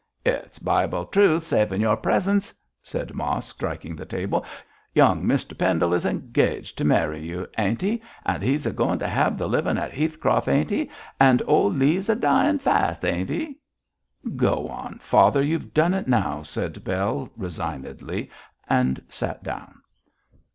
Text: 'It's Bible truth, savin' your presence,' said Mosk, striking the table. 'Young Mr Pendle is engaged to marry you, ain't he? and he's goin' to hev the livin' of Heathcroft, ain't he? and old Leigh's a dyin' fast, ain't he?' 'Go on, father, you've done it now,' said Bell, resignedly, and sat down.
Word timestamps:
'It's 0.25 0.57
Bible 0.57 1.05
truth, 1.05 1.43
savin' 1.43 1.79
your 1.79 1.95
presence,' 1.95 2.51
said 2.81 3.13
Mosk, 3.13 3.53
striking 3.57 3.95
the 3.95 4.03
table. 4.03 4.43
'Young 4.95 5.23
Mr 5.23 5.55
Pendle 5.55 5.93
is 5.93 6.07
engaged 6.07 6.75
to 6.79 6.83
marry 6.83 7.21
you, 7.23 7.47
ain't 7.55 7.83
he? 7.83 8.01
and 8.25 8.41
he's 8.41 8.65
goin' 8.65 8.97
to 8.97 9.07
hev 9.07 9.37
the 9.37 9.47
livin' 9.47 9.77
of 9.77 9.91
Heathcroft, 9.91 10.47
ain't 10.47 10.71
he? 10.71 10.89
and 11.19 11.43
old 11.45 11.77
Leigh's 11.77 12.09
a 12.09 12.15
dyin' 12.15 12.57
fast, 12.57 13.05
ain't 13.05 13.29
he?' 13.29 13.59
'Go 14.35 14.69
on, 14.69 14.97
father, 14.97 15.43
you've 15.43 15.71
done 15.71 15.93
it 15.93 16.07
now,' 16.07 16.41
said 16.41 16.83
Bell, 16.83 17.29
resignedly, 17.37 18.31
and 18.67 19.03
sat 19.07 19.43
down. 19.43 19.81